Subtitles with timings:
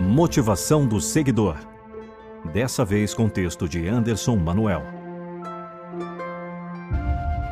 [0.00, 1.58] Motivação do seguidor.
[2.54, 5.01] Dessa vez com texto de Anderson Manuel.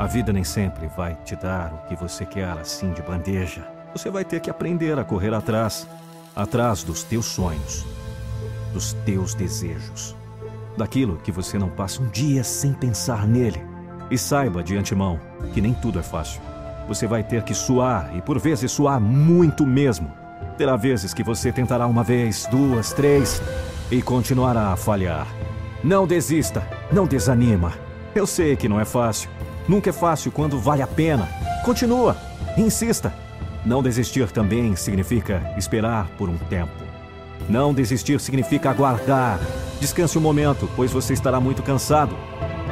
[0.00, 3.60] A vida nem sempre vai te dar o que você quer assim de bandeja.
[3.92, 5.86] Você vai ter que aprender a correr atrás
[6.34, 7.84] atrás dos teus sonhos,
[8.72, 10.16] dos teus desejos,
[10.74, 13.62] daquilo que você não passa um dia sem pensar nele.
[14.10, 15.20] E saiba de antemão
[15.52, 16.40] que nem tudo é fácil.
[16.88, 20.10] Você vai ter que suar e por vezes suar muito mesmo.
[20.56, 23.42] Terá vezes que você tentará uma vez, duas, três
[23.90, 25.26] e continuará a falhar.
[25.84, 27.74] Não desista, não desanima.
[28.14, 29.28] Eu sei que não é fácil.
[29.70, 31.28] Nunca é fácil quando vale a pena.
[31.64, 32.16] Continua,
[32.56, 33.14] insista.
[33.64, 36.72] Não desistir também significa esperar por um tempo.
[37.48, 39.38] Não desistir significa aguardar.
[39.78, 42.16] Descanse um momento, pois você estará muito cansado.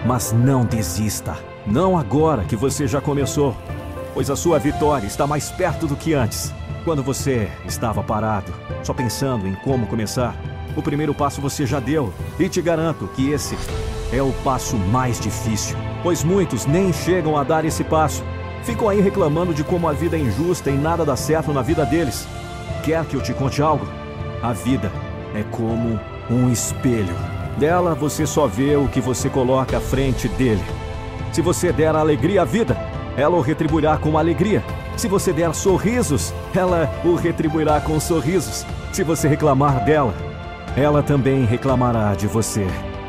[0.05, 1.39] Mas não desista.
[1.65, 3.57] Não agora que você já começou,
[4.13, 6.53] pois a sua vitória está mais perto do que antes.
[6.83, 10.35] Quando você estava parado, só pensando em como começar,
[10.75, 13.57] o primeiro passo você já deu, e te garanto que esse
[14.13, 18.25] é o passo mais difícil, pois muitos nem chegam a dar esse passo.
[18.63, 21.85] Ficam aí reclamando de como a vida é injusta e nada dá certo na vida
[21.85, 22.27] deles.
[22.85, 23.87] Quer que eu te conte algo?
[24.43, 24.91] A vida
[25.35, 25.99] é como
[26.31, 27.15] um espelho.
[27.59, 30.63] Dela você só vê o que você coloca à frente dele.
[31.33, 32.77] Se você der alegria à vida,
[33.17, 34.63] ela o retribuirá com alegria.
[34.97, 38.65] Se você der sorrisos, ela o retribuirá com sorrisos.
[38.93, 40.15] Se você reclamar dela,
[40.77, 42.67] ela também reclamará de você.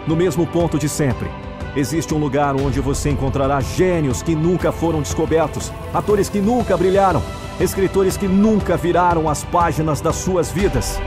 [0.09, 1.29] No mesmo ponto de sempre.
[1.75, 7.21] Existe um lugar onde você encontrará gênios que nunca foram descobertos, atores que nunca brilharam,
[7.59, 10.99] escritores que nunca viraram as páginas das suas vidas.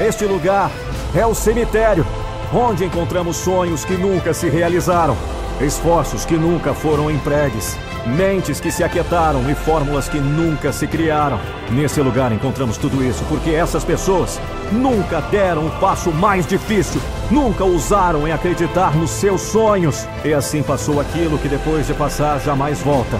[0.00, 0.72] Este lugar
[1.14, 2.04] é o cemitério,
[2.52, 5.16] onde encontramos sonhos que nunca se realizaram,
[5.60, 7.76] esforços que nunca foram empregues,
[8.06, 11.38] mentes que se aquietaram e fórmulas que nunca se criaram.
[11.70, 14.40] Nesse lugar encontramos tudo isso porque essas pessoas
[14.70, 20.06] nunca deram o passo mais difícil, nunca ousaram em acreditar nos seus sonhos.
[20.24, 23.18] E assim passou aquilo que depois de passar jamais volta: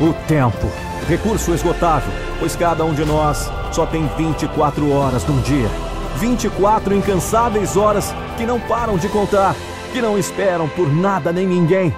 [0.00, 0.68] o tempo.
[1.08, 5.68] Recurso esgotável, pois cada um de nós só tem 24 horas num dia.
[6.16, 9.56] 24 incansáveis horas que não param de contar,
[9.92, 11.94] que não esperam por nada nem ninguém.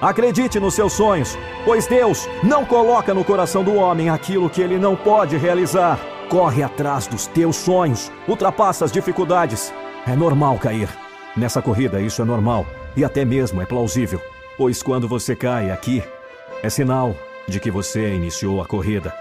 [0.00, 4.78] Acredite nos seus sonhos, pois Deus não coloca no coração do homem aquilo que ele
[4.78, 5.98] não pode realizar.
[6.28, 9.72] Corre atrás dos teus sonhos, ultrapassa as dificuldades.
[10.06, 10.88] É normal cair.
[11.36, 12.66] Nessa corrida, isso é normal
[12.96, 14.20] e até mesmo é plausível,
[14.56, 16.02] pois quando você cai aqui,
[16.62, 17.14] é sinal
[17.46, 19.14] de que você iniciou a corrida.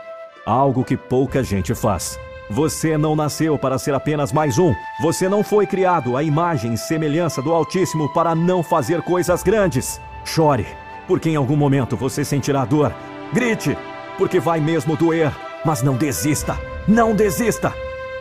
[0.46, 2.20] Algo que pouca gente faz.
[2.50, 4.74] Você não nasceu para ser apenas mais um.
[5.02, 10.00] Você não foi criado à imagem e semelhança do Altíssimo para não fazer coisas grandes.
[10.24, 10.66] Chore,
[11.08, 12.96] porque em algum momento você sentirá dor.
[13.34, 13.78] Grite,
[14.18, 15.30] porque vai mesmo doer.
[15.66, 17.74] Mas não desista, não desista,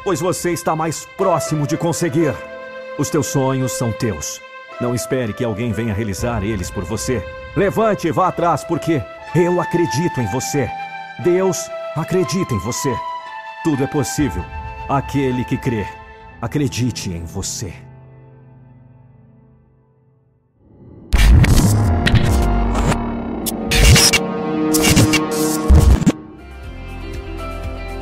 [0.02, 2.34] pois você está mais próximo de conseguir.
[2.98, 4.40] Os teus sonhos são teus.
[4.80, 7.24] Não espere que alguém venha realizar eles por você.
[7.54, 9.00] Levante e vá atrás, porque
[9.36, 10.68] eu acredito em você.
[11.22, 12.92] Deus acredita em você.
[13.66, 14.44] Tudo é possível.
[14.88, 15.84] Aquele que crê,
[16.40, 17.74] acredite em você.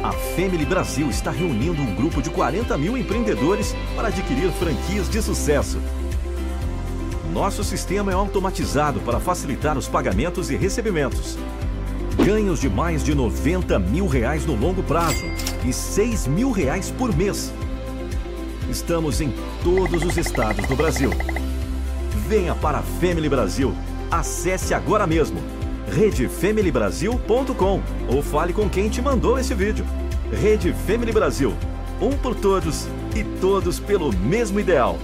[0.03, 5.23] A Family Brasil está reunindo um grupo de 40 mil empreendedores para adquirir franquias de
[5.23, 5.81] sucesso.
[7.33, 11.39] Nosso sistema é automatizado para facilitar os pagamentos e recebimentos.
[12.23, 15.25] Ganhos de mais de 90 mil reais no longo prazo
[15.65, 17.53] e 6 mil reais por mês.
[18.71, 19.33] Estamos em
[19.63, 21.11] todos os estados do Brasil.
[22.29, 23.75] Venha para a Family Brasil.
[24.11, 25.41] Acesse agora mesmo
[25.93, 29.85] redefamilybrasil.com ou fale com quem te mandou esse vídeo.
[30.33, 31.55] Rede Family Brasil.
[32.01, 34.99] Um por todos e todos pelo mesmo ideal.